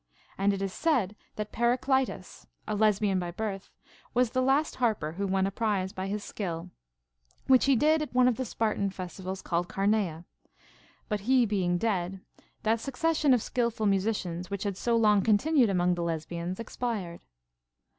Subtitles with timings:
[0.35, 3.69] And it is said that Periclitus, a Lesbian by birth,
[4.15, 6.71] was the last harper wlio won a prize by his skill,
[7.45, 10.25] which he did at one of the Spartan festivals called Carneia;
[11.07, 12.19] but he being dead,
[12.63, 17.21] that succession of skilful mu sicians, which had so long continued among the Lesbians, expired.